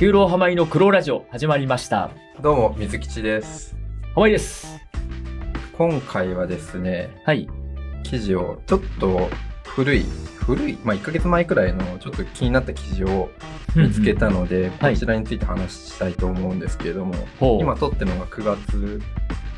[0.00, 2.10] 九郎浜井の黒ラジオ始まりました。
[2.40, 3.76] どうも、水吉です。
[4.14, 4.80] 浜井です。
[5.76, 7.46] 今回はですね、はい。
[8.02, 9.28] 記事をちょっと
[9.62, 10.06] 古い、
[10.38, 13.28] 古い、まあ1ヶ月前くらいのちょっと気になった記事を
[13.76, 19.02] 見つけたので、はいこちらについて話したいと思うんですけれども、ほう今撮ってるのが9月、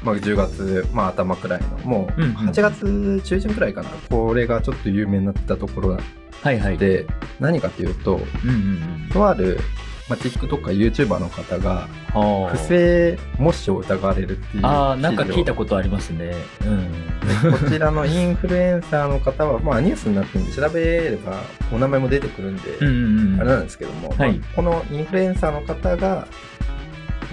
[0.02, 5.98] まあ10月、まあ頭くらいの、もううんうん8月中旬くらいかな、これがちょっと有名になったところ
[6.42, 6.78] はいはい。
[6.78, 7.06] で、
[7.38, 8.56] 何かというと、うんうん
[9.04, 9.08] うん。
[9.12, 9.60] とある、
[10.12, 16.34] まあ、TikTok か YouTuber の方が、は不正模試を疑われるっていうあなんか聞いたことありますね。
[16.66, 17.52] うん。
[17.52, 23.40] こちらのインフルエンサーの方は、まあ、ニュースになってるんで調べればお名前も出てくるんで、うんうんうん。
[23.40, 26.28] あれなんですけども、はいまあこのインフルエンサーの方が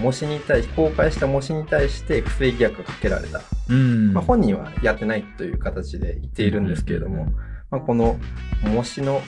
[0.00, 4.14] 模試に対し公開した模試に対して不正疑惑がかけられた、うん。
[4.14, 7.26] まあ、本人はやってないという形で言っているんですけれども、
[7.70, 8.18] まあ、この
[8.62, 9.20] 模試の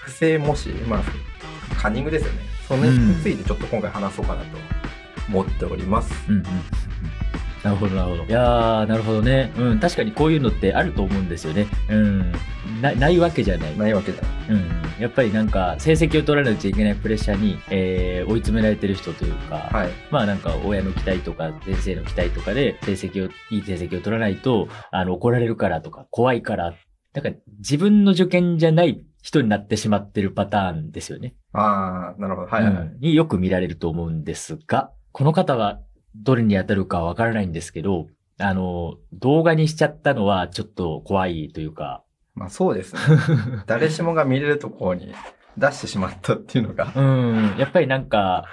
[0.00, 1.02] 不正模試、まあ、
[1.74, 4.46] カンニングですよねそれについてちょっと今回話そうかなと
[5.28, 6.12] 思っております。
[6.28, 6.44] うんうんうん。
[7.62, 8.24] なるほど、なるほど。
[8.24, 9.50] いやー、なるほどね。
[9.56, 11.66] うん、確かにこういうのってあると思うんですよね。
[11.88, 12.32] うん。
[12.82, 13.78] なないわけじゃない。
[13.78, 15.02] ないわけじゃないうん。
[15.02, 26.74] やっぱりなんか、成績を取らなきゃいけないプレッシャーに、えー追い詰められてる人というか、はいまあなんか親の期待とか先生の期待とかで成績を、いい成績を取らないと、あの、怒られるからとか、怖いから、
[27.14, 31.34] なんか自分の受験じゃない人になってしまってるパターンですよね。
[31.54, 32.46] ああなるほど。
[32.46, 33.00] はいはいはい、うん。
[33.00, 35.80] によく見られると思うんですが、この方は
[36.14, 38.08] どれに当たるかわからないんですけど、
[38.38, 43.00] あの、動画にしちゃったのはちょっと怖いというか、まあそうですね。
[43.66, 45.14] 誰しもが見れるところに
[45.56, 48.44] 出してしまったっていうのが、うん、やっぱりなんか、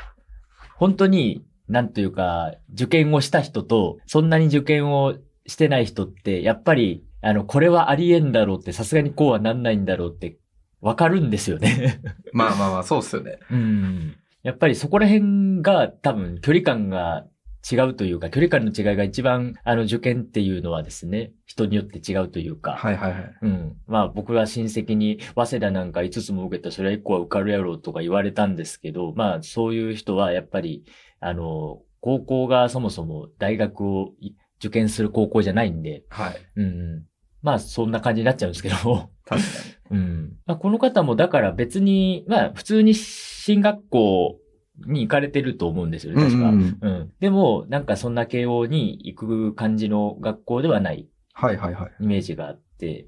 [0.77, 5.15] 本当に、なんというか、受験をした人と、そんなに受験を
[5.47, 10.37] してない人って、やっぱり、あの、これはありえんだろうって、さすがにこうはなんないんだろうって、
[10.81, 12.01] わかるんですよね。
[12.33, 14.15] まあまあまあそうっすよね うん。
[14.43, 17.27] やっぱりそこら辺が多分距離感が
[17.69, 23.77] 違うというか、距離感の違いが一番、あの、受験っていうのはですね、人によって違うというか、はいはいはいうん。
[23.85, 30.83] まあ僕は親戚に、早稲田なんか5つも受けたらそれは1個は受かるやろうとか言われたんですけど、まあそういう人はやっぱり、
[31.19, 37.05] あの、高校がそもそも大学をい受験する高校じゃないんで、はいうんうん。
[37.43, 38.75] まあそんな感じになっちゃうんですけど、
[39.23, 39.47] 確か
[39.91, 40.33] うん。
[40.45, 44.39] まあ、この方もだから別に、まあ普通に進学校
[44.87, 46.49] に行かれてると思うんですよね、確か。
[46.49, 53.07] うんうんうんでも、なんかそんな慶応に行く感じの学校ではないはいはいはいイメージがあって、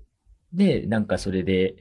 [0.53, 1.75] で、なんかそれで、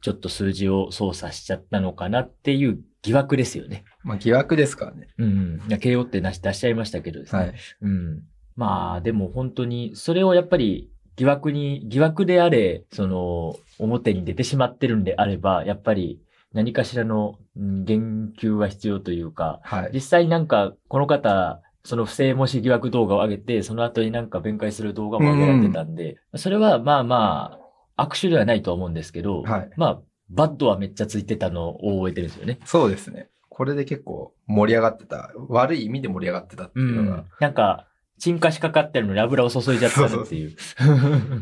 [0.00, 3.84] ちょっと数字を操作しちゃったのかなっていう疑惑ですよね。
[4.02, 5.68] まあ疑惑ですからねうんうん。
[5.68, 7.42] いや慶応って出し出しちゃいましたけどですね。
[7.42, 8.22] はいうん。
[8.56, 16.20] まあ、でも本当に、それをやっぱり疑惑に、疑惑であれ、その、表に出てしまってるんであれば、やっぱり
[16.52, 19.90] 何かしらのうん言及は必要というか、はい。
[19.92, 27.58] 実際なんか、この方、その不正模試疑惑動画を上げて、その後になんか弁解する動画も上げられてたんで、それはまあま
[27.96, 29.70] あ、握手ではないとは思うんですけど、はい。
[29.76, 32.58] まあ、バッドはめっちゃついてたのを覚えてるんですよね。
[32.64, 33.28] そうですね。
[33.48, 37.86] これで結構盛り上がってた悪い意味で盛り上がってたっていうのが、なんか、
[38.22, 40.54] 沈下しかかってるのに油を注いじゃったなっていう。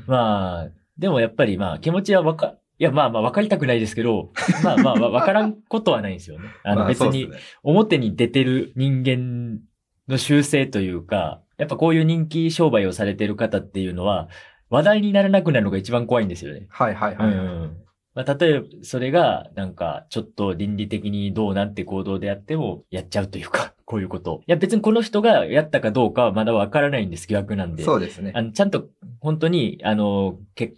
[0.07, 4.33] まあ、でもやっぱりまあ気持ちはわか、いやまあまあわかりたくないですけど、
[4.65, 6.49] まあまあわわからんことはないんですよね。
[6.65, 7.29] あのまあ別に
[7.63, 9.61] 表に出てる人間
[10.09, 14.31] の習性というか、やっぱこういう人気商売をされてる方っていうのは、
[14.71, 16.67] 話題にならなくなるのが一番怖いんですよね。
[16.71, 17.77] はいはいはい、うん。
[18.15, 24.43] まあ、例えば、それが、なんか、ちょっと倫理的にどうなんて行動であっても、やっちゃうというか、こういうこと。
[24.47, 27.83] いや、別にこの人がやったかどうかはまだわからないんです、疑惑なんで。
[27.83, 28.31] そうですね。
[28.37, 28.87] あの、ちゃんと、
[29.19, 30.75] 本当に、あの、け、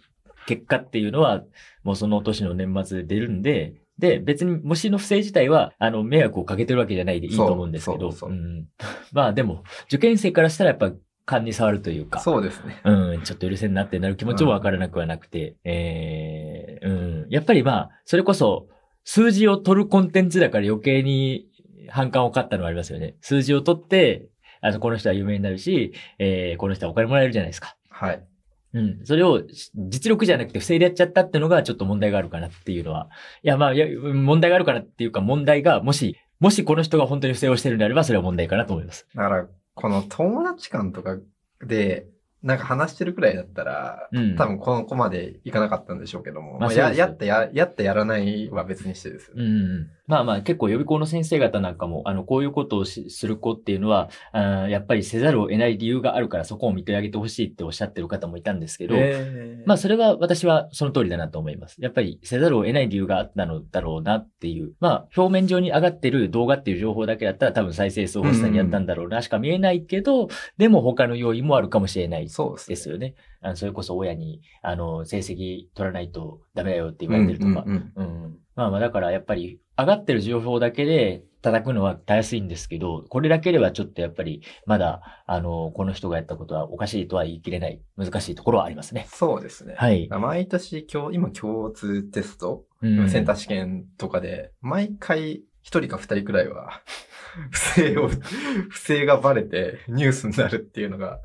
[0.47, 1.43] 結果っていうのは、
[1.83, 8.29] もうその年の年末で出るんで、で、別に模試の不正自体は、あの、迷惑をかけてるわけじゃないでいいと思うんですけど、そうそう。
[8.31, 8.65] そうん。
[9.13, 10.91] まあでも、受験生からしたらやっぱ、
[11.25, 12.81] 勘に触るというか、そうですね。
[12.83, 16.91] うん、ちょっと許せんなってなる気持ちもわからなくはなくて、えー、う
[17.27, 17.29] ん。
[17.29, 18.67] やっぱりまあ、それこそ、
[19.05, 21.47] 数字を取るコンテンツだから余計に
[21.89, 23.15] 反感を買ったのはありますよね。
[23.21, 24.27] 数字を取って、
[24.61, 27.75] あの、この人は有名になるし、えー、この人はお金もらえるじゃないですか。
[27.89, 28.23] はい
[28.73, 29.05] うん。
[29.05, 29.43] それを
[29.75, 33.09] 実力じゃなくて不正でやっちゃったっていうのがちょっと問題があるかなっていうのは。
[33.43, 39.07] いや、まあ、いや問題があるかなっていうか問題が、もし、もしこの人が本当に不正をしてるんであれば、それは問題かなと思います。
[39.15, 41.17] だからこの友達間とか
[41.65, 42.07] で
[42.43, 49.89] なんか話してるくらいだったら、うん多分この子までいかなかったんでしょうけども、まあややったや、やったやらないは別にしてですうん。
[50.05, 61.77] まあまあ結構予備校の先生方なんかも、あの、こういうことをしする子っていうのは、あーやっぱりせざるを得ない理由があるからそこを見てあげてほしいっておっしゃってる方もいたんですけど、えーまあそれは私はその通りだなと思います。
[61.79, 64.73] やっぱりせざるを得ない理由があったのだろうなっていう。
[64.81, 70.27] まあ表面上に上がってる動画っていう情報だけだったら多分再生数欲しさにやったんだろうなしか見えないけど、
[70.57, 72.75] でも他の要因もあるかもしれないそうですね。
[72.75, 73.15] ですよね。
[73.43, 77.65] あのそれこそ親に、あの、成績取らないとダメだよって言われてるとか。
[78.55, 89.07] まあまあだからやっぱり上がってる情報だけで叩くのはたやすいんですけど、これだけではちょっとやっぱりまだ、あの、この人がやったことはおかしいとは言い切れない難しいところはありますね。
[89.09, 89.75] そうですね。
[89.77, 90.07] はい。
[90.07, 96.81] 毎年今日、今共通テスト、うんセンター試験とかで、毎回一人か二人くらいは、
[97.49, 98.09] 不正を、
[98.69, 101.19] 不正がバレてニュースになるっていうのが、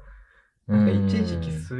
[0.68, 1.74] なんか一時期す、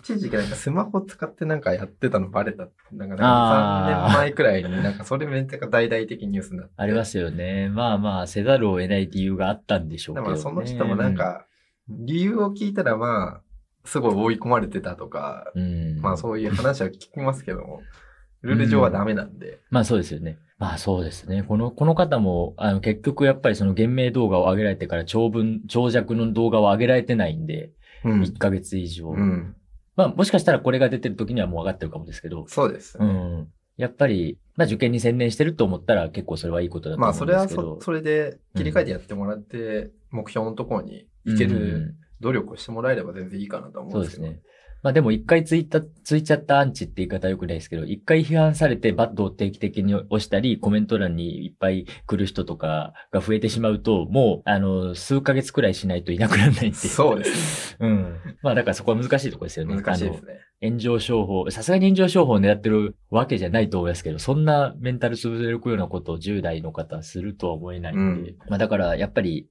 [0.00, 2.66] 一時期なんかスマホ使ってなんかやってたのバレた。
[2.90, 6.72] なんかあー3年前くらいになんかそれめっちゃ大々的ニュースになって。
[6.76, 7.68] ありますよね。
[7.68, 10.32] まあまあ、せざるを得ない理由があったんでしょうけど、ね。
[10.32, 11.46] でもその人もなんか、
[11.88, 13.42] 理由を聞いたらまあ、
[13.84, 17.82] すごい追い込まれてたとか、うん、まあそういう話は聞きますけども、
[18.42, 19.60] ルール上はダメなんで。
[19.70, 20.38] まあそうですよね。
[20.58, 21.44] まあそうですね。
[21.44, 27.72] この、この方も、あの、結局やっぱりその言明動画を上げられてから長文、長尺の動画を上げられてないんで、うん
[28.04, 29.10] 1ヶ月以上。
[29.10, 29.56] うん。
[29.96, 33.06] まあもしかしたらこれが出てる時にはもう上がってるかもですけど、そうですね。
[33.06, 33.48] うん。
[33.76, 37.80] やっぱり、まあ受験に専念してると思ったら結構それはいいことだとま思うんあそれはそですけど。
[37.80, 44.24] それで切り替えてやってもらって、目標のところに行ける努力をしてもらえれば全然いいかなと思うんですけど。
[44.24, 44.51] そうですね。
[44.82, 56.72] まあでも一回ついた、ついちゃったアンチって言い方は良くないですけど、一回批判されてバットを定期的に押したり、コメント欄にいっぱい来る人とかが増えてしまうと、もう、あの、数ヶ月くらいしないといなくならないっていう。
[56.74, 58.16] そうです うん。
[58.42, 59.76] まあだからそこは難しいところですよね。
[59.76, 59.82] ね。
[59.82, 60.38] 難しいですね。
[60.62, 69.48] 炎上商法、さすがに炎上商法を狙ってるわけじゃないと思いますけど、そんなメンタル潰れるようなことを10代の方はするとは思えないんで、うんまあだからやっぱり、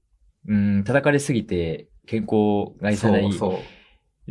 [0.48, 3.81] うん、叩かれすぎて健康がいさないそうそう。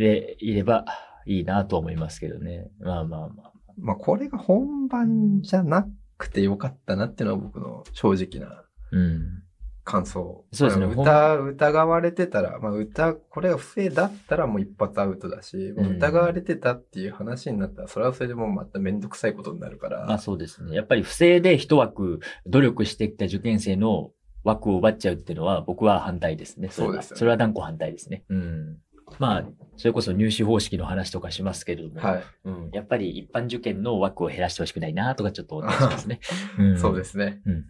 [0.02, 0.86] でいれば
[1.26, 2.70] いいなと思いますけどね。
[2.80, 3.54] まあまあまあ。
[3.78, 5.88] まあこれが本番じゃな
[6.18, 9.44] くてよかったなっていうのは僕の正直なうん。
[9.84, 10.46] 感想。
[10.52, 20.06] そうですねまあ疑疑われてたら、まあ疑、これが不正だったらもう一発アウトだし、うん疑われてたっていう話になったら、それはそれでもうまためんどくさいことになるから。
[20.06, 20.76] まあそうですね。
[20.76, 24.12] やっぱり不正で一枠努力してきた受験生の
[24.44, 26.64] 枠を奪っちゃうっていうのは僕は反対ですね。
[26.64, 28.24] れはそうですよねそれは断固反対ですね。
[28.30, 28.78] うん。
[29.20, 29.46] まあ、
[29.78, 32.24] それこそ入試方式の話とかしますけれども、はい。
[32.46, 36.20] うん、やっぱり一般受験の枠を減らしてほしくないなとかちょっと思ったりしますね。
[36.62, 37.42] んそうですね。
[37.46, 37.64] うんうん。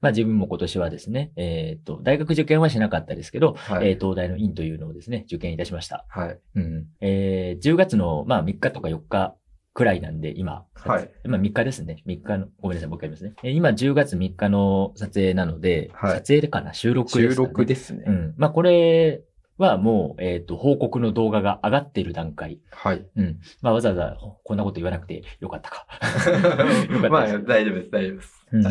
[0.00, 3.88] まあ自分も今年はですね、えっ、と、大学受験はしなかったですけど、はい。
[3.88, 6.06] えー東大の院というのをですね、受験いたしました。
[6.08, 6.38] はい。
[6.54, 6.86] うん。
[7.00, 9.34] えー10月の、まあ3日とか4日
[9.74, 10.64] くらいなんで、今。
[10.74, 11.10] はい。
[11.24, 12.02] まあ3日ですね。
[12.06, 13.34] 3日の、ごめんなさい、もう一回言いますね。
[13.42, 16.72] えー今10月3日の撮影なので、はい撮影かな？
[16.72, 17.46] 収録ですね。
[17.46, 18.04] 録ですね。
[18.06, 18.34] うん。
[18.36, 19.22] まあこれ
[19.58, 22.60] はもう、えっ、と、報告の動画が上がっている段階。
[22.70, 23.06] はい。
[23.16, 23.40] うん。
[23.60, 25.86] まあわざわざこんなこと言わなくてよかったか。
[26.32, 28.44] よかったですまあ、大丈夫です、大丈夫です。
[28.52, 28.62] うん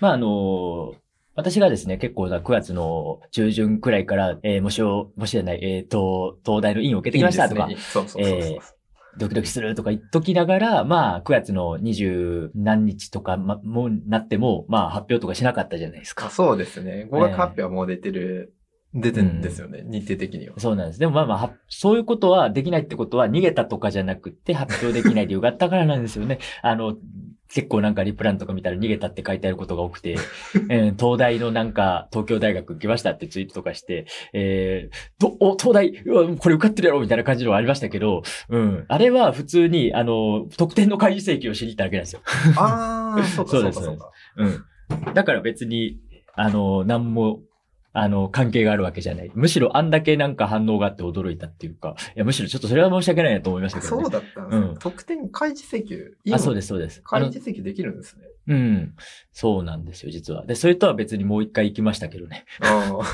[0.00, 0.94] まあ、あの
[1.36, 8.56] 私がですね、結構な9月の中旬くらいから、えー、模試を、模試じゃない、えっ、と、東大の院を受けてきましたとかいい、ですねそうそうそうそう。
[8.56, 8.84] え
[9.16, 16.26] ドキドキするとか言っときながら、まあ、9月の20何日とか、ま、もうなっても、まあ、発表とかしなかったじゃないですか。
[16.26, 17.06] あそうですね。
[17.10, 18.54] 語学発表はもう出てる、
[18.94, 20.54] 出てるんですよね、日程的には。
[20.58, 21.00] そうなんです。
[21.00, 26.38] でもまあまあは、そういうことはできないってことは逃げたとかじゃなくて発表できない理由があったからなんですよね。
[26.62, 26.96] あの、
[27.52, 30.16] 結構なんかリプランとか見たら逃げたって書いてあることが多くて、
[30.70, 38.84] えー東大のなんか東京大学行きましたってツイートとかして、えー、どお、東大、うわこれ受かってるやろみたいな感じのはありましたけど、うん。
[38.86, 42.20] あれは普通に、あの、得点の開示請求をしに行っただけなんですよ。
[42.56, 44.10] ああ、そうか、そうか、 そうか。
[44.36, 45.14] うん。
[45.14, 45.98] だから別に、
[46.34, 47.40] あの、何も、
[47.96, 49.30] あの、関係があるわけじゃない。
[49.34, 54.02] むしろあんだけなんか反応があって驚いたっていうか、いや、むしろちょっとそれは申し訳ないなと思いましたけどね。
[54.02, 56.16] そうだったんですねうん得点開示請求。。
[56.32, 57.00] あ、そうですす、そうです。
[57.04, 58.24] あ開の示請求できるんですね。
[58.48, 58.94] うん。
[59.32, 60.44] そうなんですよ、実は。
[60.44, 62.46] で、それとは別にもう一回行きましたけどね。
[62.60, 63.04] ああ。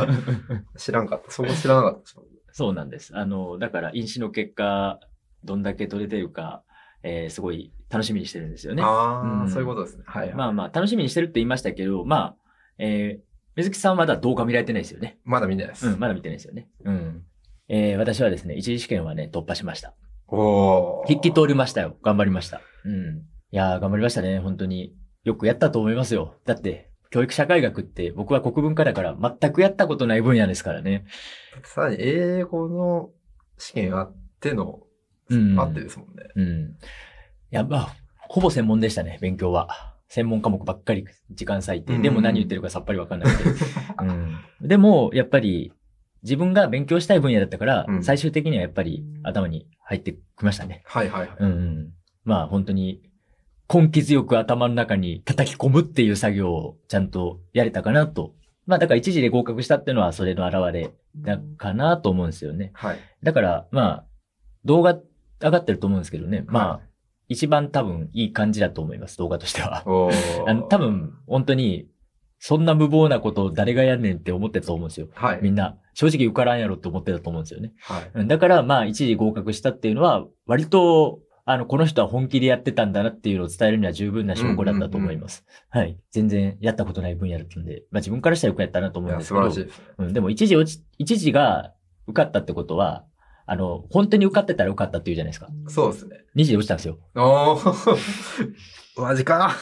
[0.78, 1.30] 知らんかった。
[1.30, 2.10] そこ知らなかった。
[2.52, 3.14] そうなんです。
[3.14, 4.98] あの、だから、飲酒の結果、
[5.44, 6.62] どんだけ取れてるか、
[7.02, 8.82] えーすごい楽しみにしてるんですよね。
[8.82, 10.04] ああ、うんそういうことですね。
[10.06, 10.32] はい。
[10.32, 12.36] まあまあ、楽しみにしてるって言いましたけど、まあ、
[12.78, 15.18] えー水木さんはまだ動画見られてないですよね。
[15.24, 15.88] まだ見ないです。
[15.88, 16.68] うん、まだ見てないですよね。
[16.84, 17.22] うん。
[17.68, 19.94] えー私はですね、一次試験はね、突破しました。
[20.28, 21.96] おー筆記通りましたよ。
[22.02, 22.60] 頑張りました。
[22.84, 23.22] うん。
[23.50, 24.94] いやー、頑張りましたね、本当に。
[25.24, 26.34] よくやったと思いますよ。
[26.44, 31.04] だって、教育社会学って僕は国文科だから全くやったことない分野ですからね。
[31.64, 33.10] さらに英語の
[33.58, 34.80] 試験あっての、
[35.28, 36.24] うんあってですもんね。
[36.36, 36.44] うん。
[36.70, 36.74] い
[37.50, 37.96] や、まあ、
[38.28, 39.95] ほぼ専門でしたね、勉強は。
[40.08, 43.50] 専門科目ばっかり時間割いて、でも何言ってるかさっぱりわかんなくて。
[44.00, 45.72] うん、でも、やっぱり、
[46.22, 50.82] 自分が勉強したい分野だったから、うん最終的にはやっぱり頭に入ってきましたね。
[50.84, 51.30] はいはいはい。
[51.38, 51.92] うんうん、
[52.24, 53.00] まあ本当に
[53.72, 58.34] 根気強く頭の中に叩き込むっていう作業をちゃんとやれたかなと。
[58.66, 62.72] まあだから一時で合格したっていうのはそれの表れだかなと思うんですよね。
[62.74, 62.98] はい。
[63.22, 64.04] だからまあ
[64.64, 64.98] 動画
[65.40, 66.44] 上がってると思うんですけどね。
[66.48, 66.80] まあ、は
[67.28, 69.82] 一番多分いい感じだと思います、動画としては。
[69.86, 70.10] お
[70.46, 71.88] あの多分本当に
[72.38, 75.08] そんな無謀なことを誰がやんねんって思ってたと思うんですよ。
[75.14, 75.40] はい。
[75.42, 75.78] みんな。
[75.94, 77.72] 正直受からんやろって思ってたと思うんですよね。
[77.80, 78.10] はい。
[78.14, 85.44] うんだから、まあ、一時合格したっていうのは、割と、あの、この人は本気でやってたんだなっていうのを伝えるには十分な証拠だったと思います。
[85.70, 85.98] はい。
[86.10, 89.50] 全然やったことない分野だったんで、まあ自分からしたらよくやったなと思うんですけど。
[89.50, 89.94] 素晴らしいですね。
[89.98, 91.72] うん、でも一時落ち、一時が
[92.08, 93.04] 受かったってことは、
[93.46, 95.48] あの、本当に受かってたら受かったっていうじゃないですか。
[95.68, 96.24] そうですね。
[96.34, 96.98] 二次で落ちたんですよ。
[97.14, 97.96] おー。
[99.00, 99.54] マジか。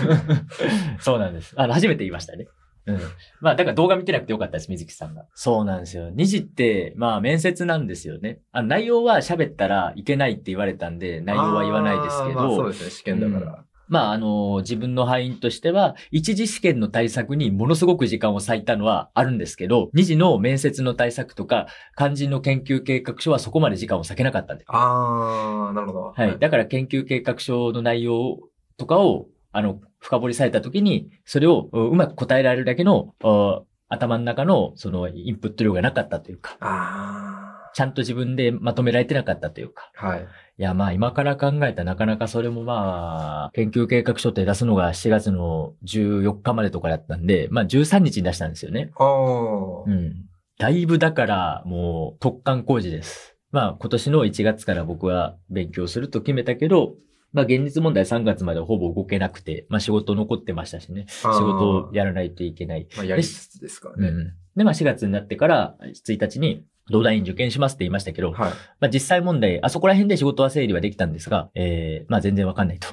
[1.00, 1.54] そうなんです。
[1.56, 2.46] あの、初めて言いましたね。
[2.86, 3.00] うん。
[3.40, 5.26] まあ、だから動画見てなくてよかったです、水木さんが。
[5.34, 6.10] そうなんですよ。
[6.10, 8.40] 二次って、まあ、面接なんですよね。
[8.52, 13.64] あの内容は喋ったらいけないって言われたんで、内容は言わないですけあーまあそうど、ですね、試験だから。
[13.88, 21.66] まあ、あの、自分の範囲としては、一次試験の対策にものすごく時間を割いたのはあるんですけど、二次の面接の対策とか、
[21.96, 24.64] 肝心の研究計画書はそこまで時間を割けなかったんで。
[24.68, 26.12] あー、なるほど。
[26.16, 26.38] はい。
[26.38, 28.38] だから研究計画書の内容
[28.76, 39.92] とかを、あの、深掘りされたときに、それをううまく答えられるだけの、あ頭の中の、その、インプット量がなかったというか、あちゃんと自分でまとめられてなかったというか。
[40.00, 40.06] ー。
[40.06, 40.26] はい。
[40.58, 48.90] いや、まあ、今から考えたらなかなかそれもまあ、研究計画書って出すのが7月の14日までとかだったんで、まあ、13日に出したんですよね。
[48.96, 49.90] おー。
[49.90, 50.14] うん。
[50.58, 53.36] だいぶだから、もう、突貫工事です。
[53.52, 56.94] まあ、今年の1月から僕は勉強すると決めたけど、
[57.34, 61.04] まあ、現実問題3月までほぼ動けなくて、まあ、仕事残ってましたしね。
[61.08, 62.88] 仕事をやらないといけない。
[62.96, 64.08] まあ、やりつつですからね。
[64.08, 64.32] うん。
[64.56, 68.50] で、まあ、4月になってから、1日に、東大院受験しますって言いましたけど、はい。
[68.80, 72.88] まあ、実際問題、あそこら辺で仕事は整理はできたんですが、えー、まあ、全然わかんないと。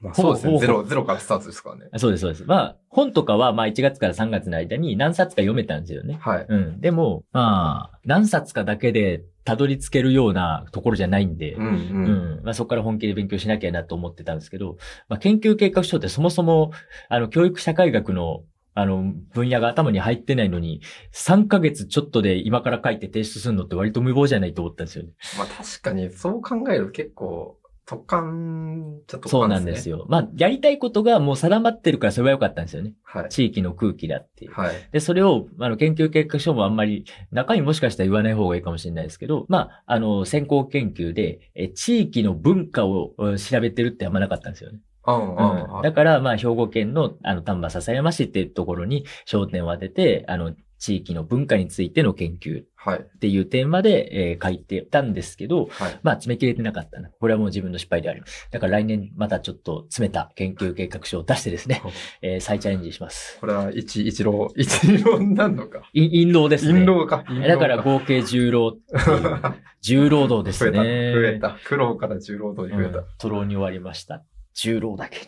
[0.00, 0.58] まあ、そうですね。
[0.58, 1.86] ゼロ、ゼロからスタートですからね。
[1.96, 2.44] そうです、そうです。
[2.44, 6.18] まあ、本とかは、まあ、1月から3月の間に何冊か読めたんですよね。
[6.20, 6.46] はい。
[6.48, 6.80] うん。
[6.80, 12.40] でも、まあ、何冊かだけでたどり着けるようなところじゃないんで、うんううん。
[12.40, 12.40] ん。
[12.42, 14.76] まあ、そこから本気で勉強しなきゃなと思ってたんですけど、
[15.08, 16.72] まあ、研究計画書ってそもそも、
[17.08, 18.42] あの、教育社会学の、
[18.74, 20.80] あの、分野が頭に入ってないのに、
[21.12, 25.10] 3ヶ月ちょっとで今から書いて提出するのって割と無謀じゃないと思ったんですよね。
[25.38, 29.90] まあ、確かに、そう考えると結構、突貫、ちょっと、そうなんです。
[29.90, 30.06] よ。
[30.08, 32.94] まあ、やりたいことがもう定まってるからそれは良かったんですよね。
[33.02, 33.28] はい。
[33.28, 34.52] 地域の空気だっていう。
[34.52, 34.74] はい。
[34.90, 44.78] で、それを、あの、研究計画書もあんまり、中身もしかしたら言わない方がいいかもしれないですけど、まあ、あの、先行研究で、え、地域の文化をえ調べてるってあんまなかったんですよね。
[45.06, 53.06] うんうんうん、だから、まあ、兵庫県の、あの、丹波篠山市っていうところに焦点を当てて、あの、地域の文化についての研究っはい。
[53.18, 55.98] ていうテーマで、えー書いてたんですけど、はい。
[56.02, 57.08] まあ、詰め切れてなかったな。
[57.18, 58.46] これはもう自分の失敗であります。
[58.50, 61.80] だから来年またちょっと詰めた研究計画書を出してですね、
[62.20, 63.38] えー再チャレンジします。
[63.40, 65.80] これは一、一郎、一郎になるのか？
[65.94, 66.72] インローですね。
[66.74, 67.24] 陰労か。
[67.48, 69.40] だから合計10労っていう、
[69.80, 70.82] 重労働です増えた。
[70.82, 71.12] ね。
[71.14, 71.56] 増えた。
[71.64, 72.98] 苦労から重労働に増えた。
[72.98, 74.22] うんトロに終わりました。
[74.54, 75.24] 重労だけに。
[75.24, 75.26] っ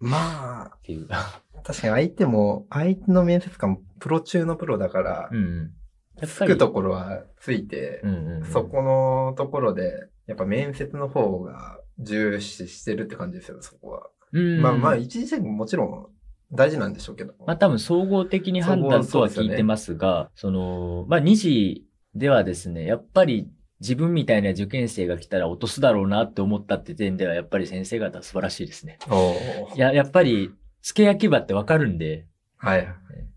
[0.00, 1.08] まあ、ていう。
[1.64, 5.72] 確かに相手も、相手の面接官もプロ中のプロだからう、ん。
[6.24, 6.44] つ。
[6.44, 14.10] くところはついてう、んうんうん、そこのところで、やっぱ面接の方が重視してるって感じですよ、そこは。
[14.32, 14.60] うん。
[14.60, 16.06] まあまあ、一時試験ももちろん
[16.52, 17.34] 大事なんでしょうけど。
[17.46, 23.48] まあ多分総合的に判断とは聞いてますが、その、まあ2次ではですね、やっぱり
[23.80, 28.98] 自分みたいな受験生が来たら落とすだろうなって思ったって点では、やっぱり先生方素晴らしいですね。
[29.74, 30.50] いや、やっぱり、
[30.82, 32.88] 付け焼き場ってわかるんで、はい。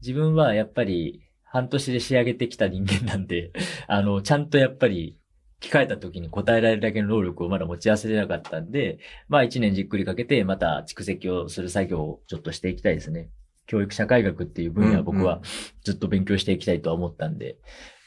[0.01, 3.51] 自分はやっぱり半年で仕上げてきた人間なんで、
[3.87, 5.17] あの、ちゃんとやっぱり
[5.59, 13.29] 聞かれた時に答えられるだけの能力をまだ持ち合わせてなかったんで、まあ一年じっくりかけてまた蓄積をする作業をちょっとしていきたいですね。
[13.65, 15.41] 教育社会学っていう分野は僕は
[15.83, 17.57] ずっと勉強していきたいとは思ったんで、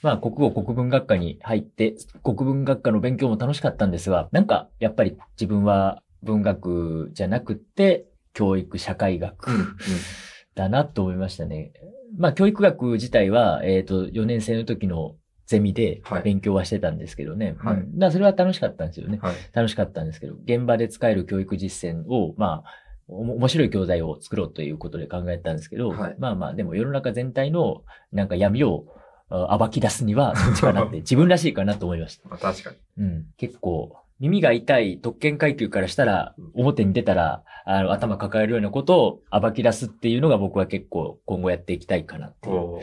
[0.02, 9.50] まあ国語国文学科に入って、国文学科の勉強も楽しかったんですが、なんかやっぱり自分は文学じゃなくって教育社会学。
[10.54, 11.72] だなと思いましたね。
[12.16, 15.16] まあ、教育学自体は、えっ、と、4年生の時の
[15.46, 17.56] ゼミではい勉強はしてたんですけどね。
[17.58, 19.18] はいうんだからそれは楽しかったんですよね。
[19.20, 19.34] はい。
[19.52, 27.82] 楽しかったんですけど、現場で使える教育実践を、まあ、面白い教材を作ろうということで考えたんですけど、はいまあまあ、でも世の中全体の
[28.12, 29.01] なんか闇をあ
[29.58, 32.28] 暴き出すには そっちかなって、自分らしいかなと思いました。
[32.28, 32.76] まあ確かに。
[32.98, 33.26] うん。
[33.36, 42.80] 結構、耳が痛い特権階級からしたら、表に出たら、あの、頭抱えるようなことを暴き出すっていうのが僕は結構今後やっていきたいかなっていう。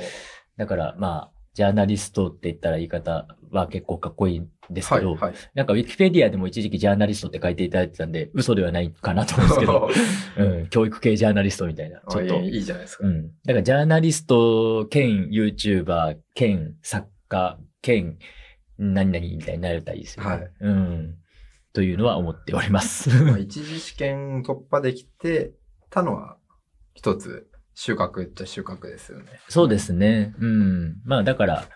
[0.58, 5.34] だから、まあ、ジャーナリストって言ったら言い方は結構かっこいいんですけど、はいはい。
[5.56, 9.90] なんかウィキペディアでも一時期ジャーナリストって書いていただいてたんで、 嘘ではないかなと思うんですけど、
[10.38, 12.02] うん、教育系ジャーナリストみたいな。
[12.10, 13.08] ちょっとあいいじゃないですか。
[13.08, 13.28] うん。
[13.28, 18.18] だからジャーナリスト兼 YouTuber 兼作家兼
[18.78, 20.30] 何々みたいになれたらいいですよね。
[20.30, 21.16] はいうん。
[21.74, 23.10] というのは思っております。
[23.24, 25.54] まあ一次試験突破できて
[25.90, 26.38] たのは、
[26.94, 27.49] 一つ
[27.80, 29.40] 収穫っちゃ収穫ですよね。
[29.48, 30.36] そうですね。
[30.38, 30.98] うん。
[31.06, 31.70] まあだから、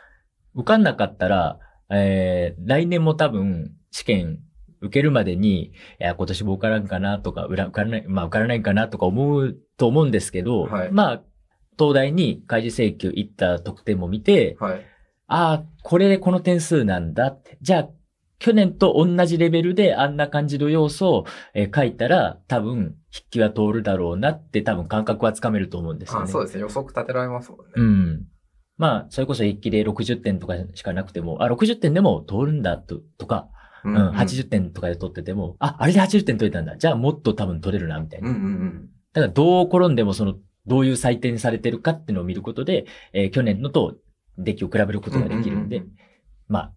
[0.53, 4.39] 受かんなかったら、えー、来年も多分試験
[4.81, 11.24] 受けるまでに、いや、今年も受からんかなとか、受からない、まあ受からないかなとか思うと思うんですけど、はいまあ、
[11.79, 14.86] 東大に開示請求行った得点も見て、はい。
[15.27, 17.57] ああ、これでこの点数なんだって。
[17.62, 17.89] じゃあ、
[18.43, 26.25] 去年と同じレベルであんな感じの要素を、えー書いたら、多分、筆記は通るだろうなって多分感覚はつかめると思うんですよね。
[26.25, 26.62] あそうですね。
[26.62, 27.71] 予測立てられますもんね。
[27.73, 28.25] うん。
[28.77, 33.47] まあ、それこそ筆記で60点とかしかなくても、あ、60点でも通るんだと、とか、
[33.85, 36.75] ううん、80点とかで取ってても、あ、あれで80点取れたんだ。
[36.75, 38.29] じゃあもっと多分取れるな、みたいな。
[38.29, 38.89] うんうんうん。
[39.13, 40.35] だからどう転んでもその、
[40.67, 43.95] どういう採点されてるかっていうのを見ることで、えー去年のと
[44.38, 45.88] 出来を比べることができるんで、うう
[46.50, 46.73] まあ、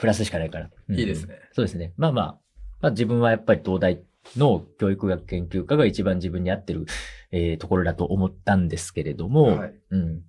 [0.00, 0.70] プラスしかないから。
[0.88, 1.38] うんいいですね。
[1.52, 1.92] そうですね。
[1.96, 2.38] まあまあ、
[2.80, 4.00] まあ自分はやっぱり東大
[4.36, 6.86] の教育学研究科が一番自分に合ってる、
[7.30, 9.74] えーところだと思ったんですけれども、はい。
[9.90, 10.22] うん。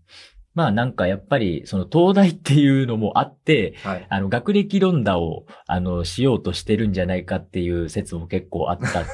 [0.54, 4.06] まあなんかやっぱりその東大っていうのもあって、はい。
[4.10, 9.06] あの学歴論打をあのしようとしてるんじゃないかっていう説も結構あった。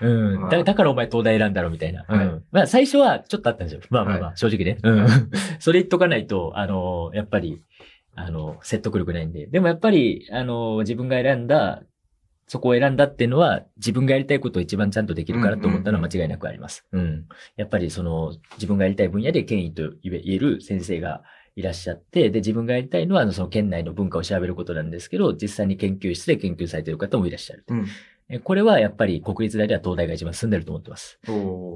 [0.00, 0.48] うん。
[0.48, 2.04] だだからお前東大選んだろみたいな。
[2.08, 2.44] はいうん。
[2.50, 3.82] まあ最初はちょっとあったんですよ。
[3.90, 4.78] まあまあまあ、は正直ね。
[4.82, 5.06] うん。
[5.60, 7.60] それ言っとかないと、あの、やっぱり、
[8.18, 9.46] あの、説得力ないんで。
[9.46, 11.82] でもやっぱり、あの、自分が選んだ、
[12.48, 16.84] そこを選んだっていうのは、自分がやりたいことを一番ちゃんとできるからと思ったのは間違いなくあります。
[16.92, 17.26] うん。
[17.56, 21.22] やっぱりその、自分がやりたい分野で権威と言える先生が
[21.54, 27.64] いらっしゃって、で、自分がやりたいのは、その県内の文化を調べることなんですけど、実際に研究室で研究されている方もいらっしゃる。
[27.68, 27.86] うん。
[28.30, 31.18] えこれはやっぱり国立大では東大が一番進んでると思ってます。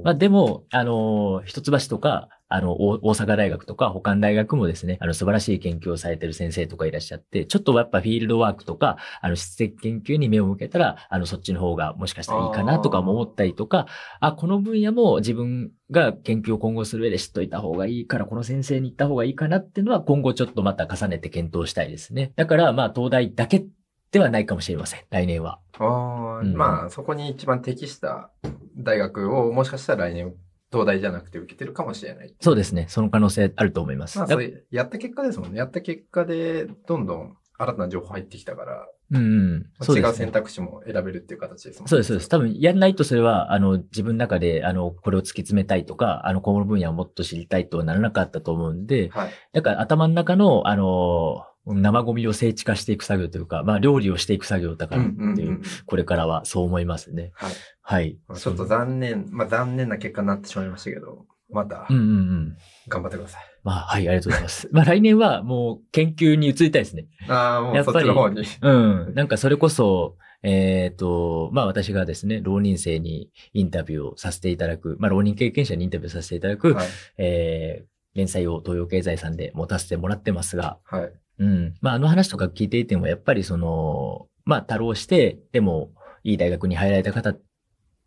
[0.03, 13.87] まあでも、あのー一橋とか、あの、大大阪大学とか、他の大学もですね、あの、素晴らしい研究をされてる先生とかいらっしゃって、ちょっとやっぱフィールドワークとか、あの、質的研究に目を向けたら、あの、そっちの方がもしかしたらいいかなとかも思ったりとか、
[14.19, 22.33] あこの分野も自分が研究を今後する上で知っといた方がいいから、この先生に行った方がいいかなっていうのは、今後ちょっとまた重ねて検討したいですね。
[22.35, 23.65] だから、まあ、東大だけ
[24.13, 25.59] ではないかもしれません、来年は。
[25.79, 28.29] ああ、うんまあ、そこに一番適した
[28.77, 30.35] 大学をもしかしたら来年、
[30.71, 32.33] 東大じゃなくて受けてるかもしれない。
[32.39, 32.85] そうですね。
[32.89, 34.19] その可能性あると思います。
[34.19, 35.57] まあ、それ、やった結果ですもんね。
[35.57, 39.19] やった結果で、どんどん新たな情報入ってきたから、うんう
[39.55, 39.65] ん。
[39.81, 41.89] そう違う選択肢も選べるっていう形ですもんね。
[41.89, 42.29] そうです、そうです。
[42.29, 49.31] 多分、やんないとそれは、あの、自分の中で、あの、これを突き詰めたいとか、あの、この分野をもっと知りたいとはならなかったと思うんで、はい。
[49.53, 55.61] だから頭の中の、あの、生ゴミを整地化していく作業というか、まあ、料理をしていく作業だからっていう。
[55.85, 57.31] これからはそう思いますね。
[57.35, 57.53] はい。
[57.81, 58.17] はい。
[58.27, 62.57] まあちょっと残念、まあ残念な結果になってしまいましたけど、またうんうんうん。
[62.89, 63.41] 頑張ってください。
[63.63, 64.69] まあ、はい、ありがとうございます。
[64.71, 67.07] まあ、来年はもう研究に移りたいですね。
[67.29, 68.43] ああ、もうそやっちの方に。
[68.61, 69.13] うん。
[69.15, 76.87] なんかそれこそ、えっ、と、まあ私がですね、浪人生にインタビューをさせていただく、まあ浪人経験者にインタビューさせていただく、はい。
[77.17, 81.11] えー連載を東洋経済さんで持たせてもらってますが、はい。
[81.39, 81.73] うん。
[81.81, 85.91] まああの話とか聞いていても、やっぱりその、まあ多浪して、でも
[86.23, 87.35] いい大学に入られた方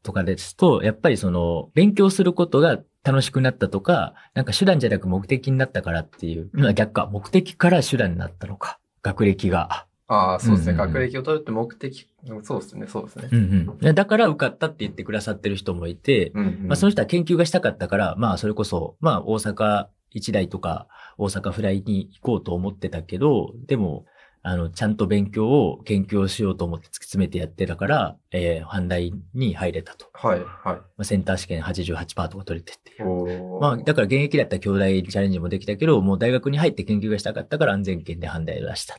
[0.03, 9.87] とかですと、やっぱりその、勉強することが楽しくなったとか、なんか手段じゃなく目的になったからっていう、まあ逆か、目的から手段になったのか、学歴が。
[10.09, 10.73] ああ、そうですね。
[10.73, 12.07] うんうんうん学歴を取るって目的、
[12.43, 13.29] そうですね、そうですね。
[13.33, 13.95] うんうん。
[13.95, 19.87] だから受かったって言ってくださってる人もいて、うんうんまあその人は研究がしたかったから、まあそれこそ、まあ大阪
[20.17, 24.07] 一大とか大阪フライに行こうと思ってたけど、でも、
[24.43, 30.07] あの、ちゃんと勉強を、研究をしようと思って突き詰めてやってたから、えー、阪大に入れたと。
[30.13, 33.03] はい、はまあ、センター試験88%とか取れてっていい。
[33.03, 33.61] う。
[33.61, 38.99] まあ、だから現役だったら兄弟チャレンジもできたけど、もう大学に入って研究がしたかったから安全圏で阪大を出した。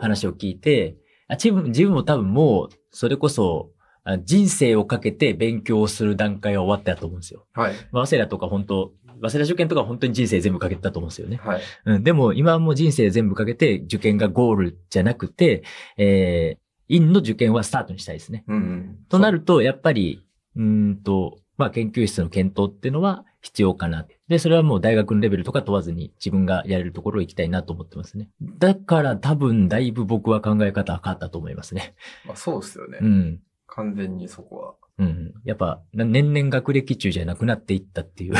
[0.00, 0.96] 話を聞いて、
[1.28, 3.75] あ自分自分も多分もう、それこそ、あ
[4.24, 7.46] 人生をかけて勉強をする段階は終わったと思うんですよ。
[7.52, 11.36] はい、まあ早稲田とか本当、早稲田受験とか本当に人生全部かけてたと思うんですよね。
[11.42, 11.60] はい。
[11.86, 15.62] うん、でも今はもう人生全部かけて受験がゴールじゃなくて、
[15.96, 18.44] えー、院の受験はスタートにしたいですね。
[18.46, 18.98] うんうん。
[19.08, 24.06] となると、やっぱり、うーんと、まあ研究室の検討っていうのは必要かな。
[24.28, 28.28] で、それはもう大学のレベルとか問わずに自分がやれるところ行きたいなと思ってますね。
[28.58, 31.94] だから多分だいぶ僕は考え方は変わったと思いますね。
[32.26, 32.98] まあそうですよね。
[33.00, 33.40] うん。
[33.66, 34.74] 完全にそこは。
[34.98, 35.34] うん。
[35.44, 38.34] やっぱ、な年々学歴中じゃなくなっていったっていう。
[38.34, 38.36] い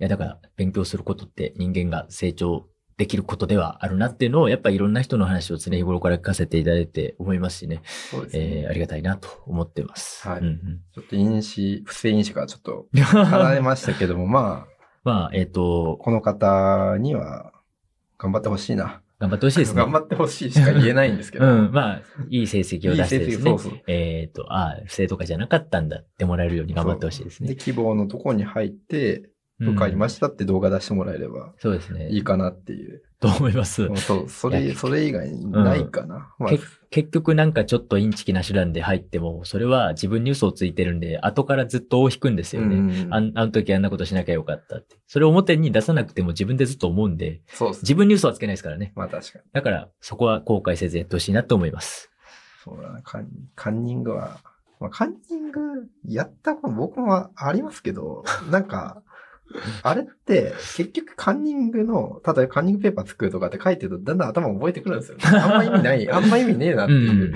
[0.00, 7.82] や、だから、勉強することって人間が成長できることではあるなっていうのを、やっぱいろんな人の話を常日頃から聞かせていただいて思いますしね。
[7.84, 8.62] そうですね。
[8.62, 10.26] えー、ありがたいなと思ってます。
[10.26, 17.52] はいうんうんちょっと因子、不正因子がちょっと 離れましたけども、まあ、まあ、えっ、と、この方には
[18.18, 19.02] 頑張ってほしいな。
[19.18, 19.82] 頑張ってほしいですね。
[19.82, 21.46] 頑張ってほしいしか言えないんですけど。
[21.46, 23.50] うん、まあ、いい成績を出してですね。
[23.50, 27.56] いいそうそうえっ、と、ああ、不正とかじゃなかったんだってもらえるように頑張ってほしいですで、ね。
[27.56, 32.10] 希望のところに入って、受かりまししたって動画出してもらえればそうですね。
[32.10, 33.02] いいかなっていう。
[33.18, 33.88] と思います。
[33.96, 36.34] そう、それ、それ以外にないかな。
[36.38, 36.58] まあけ
[36.90, 42.76] 結局なんかちょっとインチキな手段で入っても、それは自分に嘘をついてるんで、後からずっと尾を引くんですよね。
[42.76, 44.96] うんあんあの時あんなことしなきゃよかったって。
[45.06, 47.80] それを表に出さなくても自分でずっと思うんで、そうですね。
[47.82, 48.92] 自分に嘘はつけないですからね。
[48.94, 49.44] まあ確かに。
[49.52, 52.10] だから、そこは後悔せずやってほしいなと思います。
[52.64, 54.40] そうだな、カンカンニングは、
[54.80, 55.60] まあ、カンニング
[56.04, 59.02] やったこと僕もありますけど、なんか、
[59.82, 65.24] あれって、結局カンニングの、例えばカンニングペーパー作るとかって書いてると、だんだん頭覚えてくるんですよね。
[65.26, 67.34] あんま意味ない、 あんま意味ねえなっていう。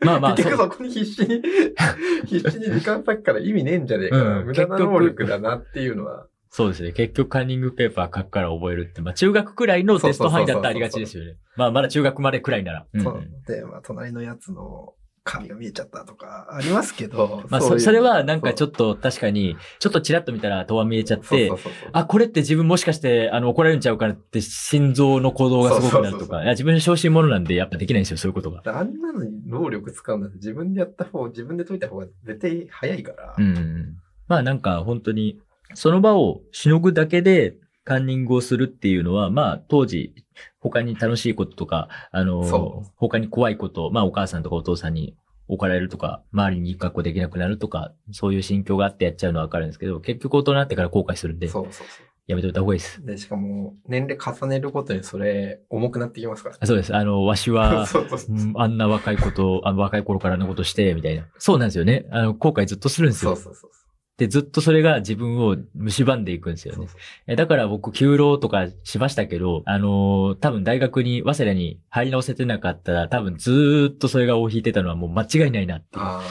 [0.00, 1.42] まあまあ、 結局そこに必死に、
[2.26, 4.38] 必死に時間割くから意味ねえんじゃねえかな。
[4.38, 6.26] うん無駄な能力だなっていうのは。
[6.50, 6.92] そうですね。
[6.92, 11.36] 結局カンニングペーパー書くから覚えるって、まあ中学くらいのテスト範囲だったらありがちですよね。
[11.56, 12.86] まあまだ中学までくらいなら。
[12.92, 14.92] うんそうで、まあ、隣のやつの
[15.24, 28.62] 髪が見えちゃったとかありますけど、 まあそそれはなんかちょっっと確かに、ちょっとチラッと見たら頭は見えちゃってそうそう、そうそうあ、これって自分もしかして、あの、怒られるんちゃうからって心臓の鼓動がすごくなるとそうそうそうそうか、いや、自分の小心者なんでやっぱできないんですよ、そういうことが。
[28.66, 33.34] あんなのに能力使うんだって自分でやった方、自分で解いた方が絶対早いから。
[33.38, 33.96] うん。
[34.26, 35.38] まあなんか本当に、
[35.74, 40.14] その場をしのぐだけでカンニングをするっていうのは、まあ当時、
[40.60, 45.16] 他に楽しいこととか、あのそ、他に怖いこと、まあお母さんとかお父さんに
[45.48, 53.00] 怒られるとか、周りに学校できなくなるとか、そういう心境があってやっちゃうのはわかるんですけど、結局大人になってから後悔するんで、そうそうそやめといた方がいいです。
[53.02, 53.06] う。
[53.06, 56.56] で、しかも、年齢重ねるごとにそれ、重くなってきますから。
[56.58, 56.94] あそうです。
[56.94, 58.38] あの、わしは、 そうそうそうう。
[58.38, 61.26] んあんな若いこと、あの若い頃からのことして、みたいな。
[61.38, 62.06] そうなんですよね。
[62.10, 63.34] あの、後悔ずっとするんですよ。
[63.34, 63.70] そうそうそう。
[64.18, 65.56] で、ずっとそれが自分を
[65.88, 66.86] 蝕んでいくんですよね。
[67.26, 76.04] えだから僕、休労とかしましたけど、あのー多分大学に、早稲田に入り直せてなかったら、多分ずーっとそれが尾を引いてたのはもう間違いないなっていう。
[76.04, 76.22] あ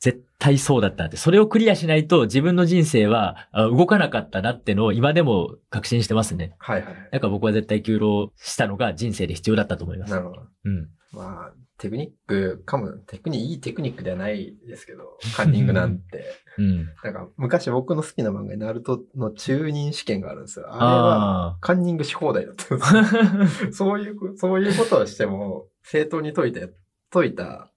[0.00, 1.16] 絶対そうだったって。
[1.16, 6.54] それをクリアしないと自分の人生はあ動かなかったなってのを今でも確信してますね。
[6.60, 6.72] あ。
[6.72, 7.08] はいはいはい。
[7.12, 10.12] だから僕は絶対休労したのが人生で必要だったと思います。
[10.12, 10.42] なるほど。
[10.64, 10.88] うん。
[11.12, 16.24] まあ、テクニックかも、テクニいいテクニックではないですけど、カンニングなんて。
[16.58, 16.88] うん。
[17.04, 20.66] なんか、昔僕の好きな漫画にナルトの中任試験があるんですよ。
[20.68, 23.72] あれは、あカンニングし放題だったんですよあ。
[23.72, 26.66] そういうこ、そういうことをしても、正当に解いた、
[27.10, 27.70] 解いた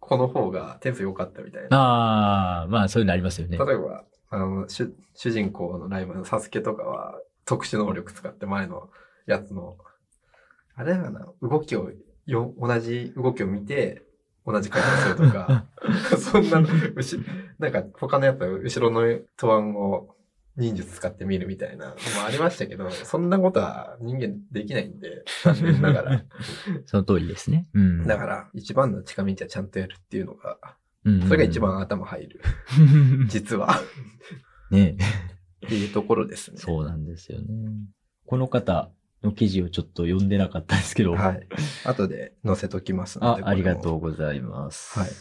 [0.00, 1.76] 子の方が点数良かったみたいな。
[1.78, 3.58] ああ、まあそういうのありますよね。
[3.58, 8.88] 例えば、あの、主主人公のライバルのサスケとかは、特殊能力使って前の
[9.26, 9.76] やつの、
[10.74, 11.90] あれだかな、動きを、
[12.26, 14.02] よ、同じ動きを見て、
[14.46, 15.66] 同じ回答するとか、
[16.18, 17.20] そんなし、
[17.58, 20.16] なんか他のやつは後ろの答案を
[20.56, 26.24] 忍術使ってみるみたいなのもありましたけど、そんなことは人間できないんで、残念ながら。
[26.86, 27.68] その通りですね。
[27.72, 28.06] うん。
[28.06, 30.58] だから、一番の近道はちゃんとやるっていうのが、
[31.04, 32.40] うんそれが一番頭入る。
[33.26, 33.80] 実は。
[34.70, 34.96] ね
[35.66, 36.58] っていうところですね。
[36.58, 37.46] そうなんですよね。
[38.26, 38.90] この方
[39.22, 41.12] の記事をちょっと読んでなかったんですけど。
[41.12, 41.46] はい。
[41.84, 43.96] 後で載せときますので。、あありがとう。
[43.96, 44.98] うございます。
[44.98, 45.08] はい。
[45.08, 45.12] う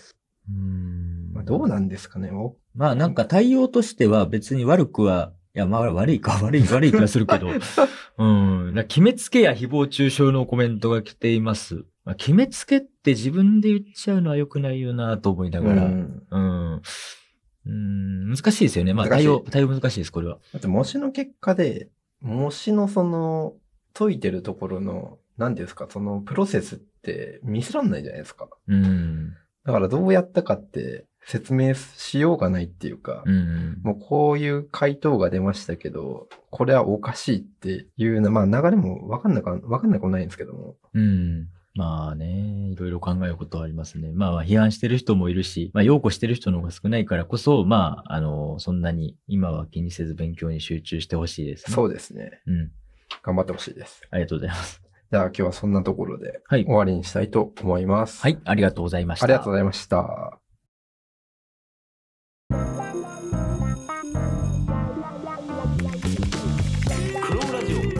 [0.52, 2.32] ーんまあ、どうなんですかね。
[2.32, 7.50] おまあなんか対応としては別に悪くは、いやまあ悪いか悪い、悪い気がするけど、
[8.18, 8.74] うん。
[8.74, 11.86] な決めつけや誹謗中傷のコメントが来ています。
[12.04, 16.82] まあ、決めつけって自分で言っちゃうのは良くないよなと思いながら、うんうん。
[17.64, 18.94] うん、難しいですよね。
[18.94, 20.40] まあ対応、対応難しいです、これは。
[20.54, 21.90] だって模試の結果で、
[22.22, 23.54] 模試のその、
[23.94, 28.50] 解いてるところの、何ですか、そのプロセスって見せらんないじゃないですか。
[28.68, 29.34] うん。
[29.66, 33.80] だからどうやったかって説明しようがないっていうか、うん。
[33.84, 40.76] もうこういう回答が出ましたけど、これはおかしいっていうの、まあ流れもわかんなか、わかんなくもないんですけども。
[40.94, 41.48] うん。
[41.74, 44.12] まあね、いろいろ考えることはありますね。
[44.14, 51.76] まあまあ批判してる人もいるし、まあ擁護してる人の方が少ないからこそ、まあ、あの、そんなに今は気にせず勉強に集中してほしいですね。。
[51.76, 52.42] そううですね。
[52.46, 52.72] うん。
[53.24, 54.02] 頑張ってほしいです。
[54.10, 54.82] ありがとうございます。
[55.12, 58.22] じゃあ今日はそんなところで終わりにしたいと思います。
[58.22, 59.26] はい、はい、ありがとうございました。
[59.26, 60.40] ありがとうございました。
[62.50, 62.56] ク
[67.34, 67.82] ローラジオ。
[67.82, 67.98] ク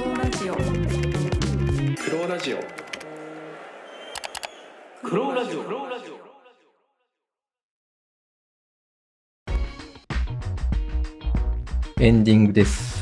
[0.00, 0.54] ローラジオ。
[1.96, 2.58] クローラジオ。
[5.02, 5.62] クローラジオ。
[5.64, 6.24] クローラジオ。
[12.02, 12.93] エンディングです。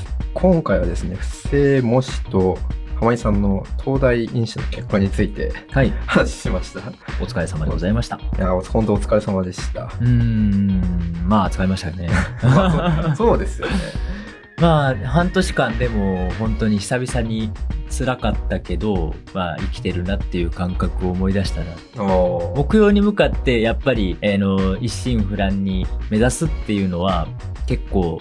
[0.42, 2.58] 今回はですね、不正模試と
[2.96, 6.80] 浜井さんの東大院試の結果についてはい話しました。
[6.80, 6.82] い
[7.20, 9.84] お疲れ様でございましたや、本当お疲れ様でした。
[9.84, 10.82] うーん
[11.28, 12.08] まあ使いましたよね
[12.42, 13.74] まあそうそうですよね。
[14.60, 17.52] まあ半年間でも本当に久々に
[17.96, 27.28] 辛かったけどまあ生きてるなっていう感覚を思い出したなおー目標に向かってやっぱり、あの一心不乱に目指すっていうのは
[27.68, 28.20] 結構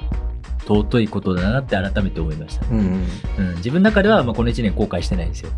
[0.65, 3.05] 尊いことだなって改めて思いました、うんうん。
[3.49, 5.51] うん、自分の中ではまあこの1年後悔してないんですよ。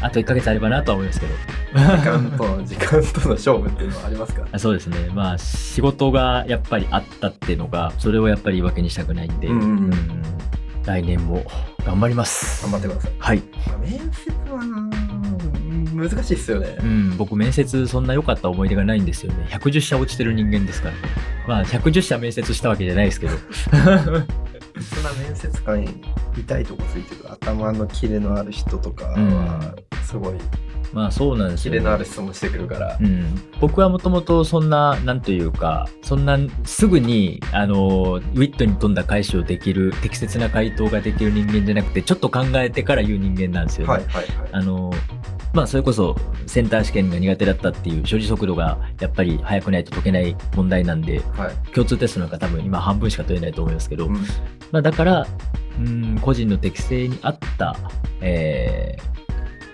[0.00, 1.32] あと1ヶ月あればなとは思いますけど。
[1.74, 4.46] 時間との、時間との勝負っていうのはありますか？
[4.52, 5.10] あそうですね。
[5.14, 10.22] まあ仕事がやっぱりあったっていうのがそれをやっぱり言い訳にしたくないんで、うんうんうん。
[10.84, 11.44] 来年も
[11.84, 12.62] 頑張ります。
[12.62, 13.12] 頑張ってください。
[13.18, 13.42] はい、
[13.80, 14.60] 面接は
[15.94, 16.76] 難しいっすよね。
[16.80, 16.84] う。
[16.84, 19.48] ん、僕面接そんな良かった思い出がないんですよね。
[19.50, 20.94] 110社落ちてる人間ですから。
[20.94, 23.32] ねまあ110社面接したわけじゃないですけど
[23.72, 25.84] そんな面接官
[26.36, 30.34] 痛いとこついてる頭のキレのある人とかはすごい
[30.92, 33.02] まあそうなんですよ、キレのある質問してくるからう。
[33.02, 43.92] ん、僕はもともとそんな、なんというか、そんなすぐに、あの、ウィットに富んだ返しをできる、適切な回答ができる人間じゃなくて、ちょっと考えてから言う人間なんですよね。
[43.92, 44.26] はいはいはい。
[44.52, 44.90] あの、
[45.56, 46.14] まあそれこそ
[46.46, 51.70] センター試験が苦手だったっていう処理速度がやっぱり速くないと解けない問題なんで、はい。
[51.72, 54.16] 共通テストなんか多分今半分しか取れないと思いますけど、うん
[54.70, 55.26] まあ、だから、
[55.78, 57.74] うん、個人の適性に合った、
[58.20, 59.15] えー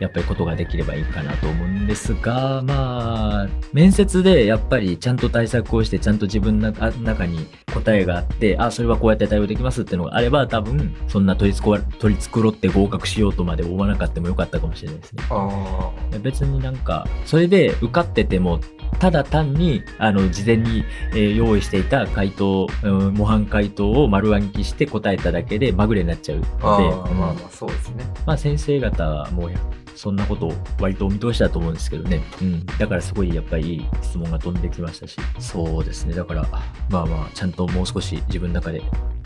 [0.03, 15.25] やっぱりことができればいいかなと思うんですが、まあ、面接でやっぱりちゃんと対策をして、ちゃんと自分の中中に答えがあって、あ、それはこうやって対応できますっていうのがあれば、多分、そんな取りつこ取り繕って合格しようとまで思わなかったもよかったかもしれないですね。
[15.31, 18.61] あ別になんか、それで受かってても、
[18.99, 26.69] ただ単に、あの、事前に、えー用意していた回答、うん模範回答を丸暗記して答えただけでまぐれになっちゃうので、あ
[27.15, 28.05] まあそうですね。
[28.27, 29.53] まあ先生方はもう
[29.94, 32.22] そんなことを割とお見通しだと思うんですけどね。
[32.40, 32.66] うん。
[32.66, 35.16] だからすごいやっぱりいい質問が飛んできましたし。
[35.38, 36.14] そうですね。
[36.14, 36.46] だから、
[36.90, 38.83] まあまあ、ちゃんともう少し自分の中で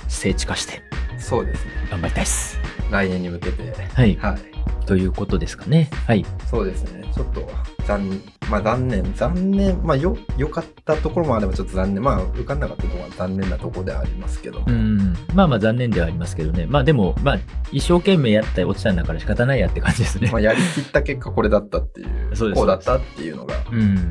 [0.08, 0.82] 精緻化して
[1.18, 1.72] そうですね。
[1.90, 2.58] 頑張りたいです。
[2.90, 3.72] 来年に向けて。
[3.94, 4.16] はい。
[4.16, 4.86] はい。
[4.86, 5.90] ということですかね。
[6.06, 6.24] はい。
[6.48, 7.10] そうですね。
[7.14, 7.48] ちょっと
[7.86, 8.20] 残、
[8.50, 12.02] まあ残念、残念、まあよ、良かったところもあればちょっと残念。
[12.02, 14.66] まあ受かんなかったところは残念なところではありますけども。
[14.68, 14.98] うん。
[15.34, 16.66] まあまあ残念ではありますけどね。
[16.66, 17.38] まあでも、まあ
[17.70, 20.40] 一生懸命やったり落ちたんだから仕方ないやって感じですねまあ。
[20.40, 23.54] やりきった結果これだったっていう、そうですこうだったっていうのが。
[23.70, 24.10] うん。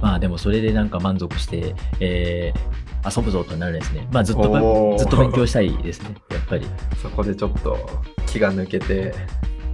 [0.00, 4.06] まあでもそれでなんか満足して、えー、遊ぶぞとなるですね。
[4.12, 6.14] まあずっとずっと勉強したいですね。
[6.30, 6.66] やっぱり。
[7.02, 7.76] そこでちょっと
[8.26, 9.14] 気が抜けて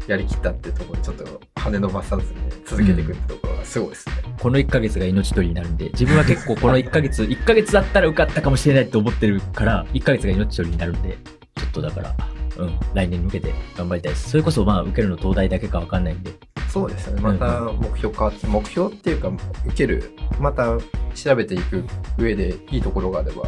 [0.07, 4.15] やりきったってところでちょっと羽伸ばさずに続けていくってところがすごいですね。
[4.39, 11.19] この1ヶ月が命取りになるんで、自分は結構この1ヶ月、 1ヶ月だったら受かったかもしれないって思ってるから、1ヶ月が命取りになるんで、
[11.57, 12.15] ちょっとだから、
[12.59, 14.31] うん、来年に向けて頑張りたいです。
[14.31, 16.33] それこそまあ受けるの東大だけかわかんないんで、
[16.69, 17.23] そうですよね。
[17.23, 19.33] また目標変わって、目標っていうか
[19.67, 20.77] 受ける、また
[21.15, 21.85] 調べていく
[22.19, 23.45] 上でいいところがあれば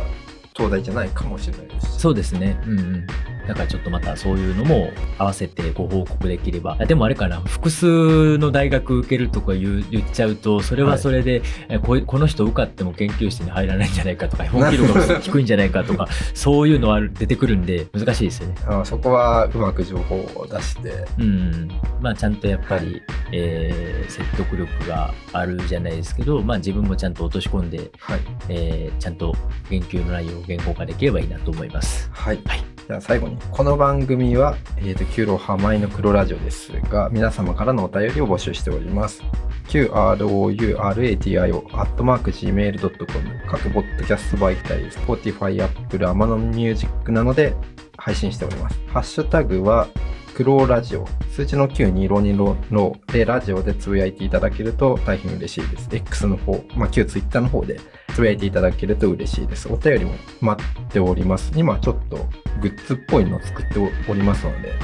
[0.57, 2.01] 東大じゃないかもしれないですし。
[2.01, 2.59] そうですね。
[2.67, 3.07] うんうん。
[3.47, 6.77] だからちょっとまたそういうのも合わせてご報告できれば。
[6.81, 18.55] あでもあれかな、複数の大学受けるとか言っちゃうと、それはそれで、えこいこの人受かっても研究室に入らないんじゃないかとか、本気度が低いんじゃないかとか、そういうのは出てくるんで難しいですよね。
[18.67, 21.69] あそこはうまく情報を出して、うん。
[22.01, 23.01] まあちゃんとやっぱり、
[23.37, 28.21] えー説得力があるじゃないですけど、まあ自分もちゃんと落とし込んで、はい。
[28.49, 29.35] えーちゃんと
[29.69, 32.09] 研究の内容を言語化できればいいなと思います。
[32.13, 32.41] はい。
[32.47, 39.25] はいじゃあ最後に、この番組は、えっ、と、キューロハマイの黒ラジオですが、皆様からのお便りを募集しております。
[39.67, 47.57] qrouradio アットマーク gmail.com 各ポッドキャスト媒体、Spotify、Apple、Amazon Music なので
[47.97, 48.79] 配信しております。
[48.87, 49.89] ハッシュタグは、
[50.37, 55.89] クローラジオ、数字の9にロにロロでラジオでつぶやいていただけると大変嬉しいです。
[55.91, 57.81] X の方、まあ、旧 Twitter の方で
[58.13, 59.67] つぶやいていただけると嬉しいです。
[59.73, 61.51] お便りも待っております。
[61.57, 62.19] 今ちょっと
[62.61, 63.79] グッズっぽいのを作って
[64.11, 64.75] おりますので、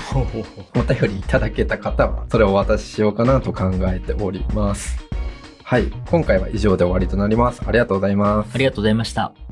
[0.74, 5.06] お便りいただけた方はそれをお渡ししようかなと考えております。
[5.62, 7.60] はい、今回は以上で終わりとなります。
[7.66, 8.58] ありがとうございますあ。
[8.58, 9.51] りがとうございました。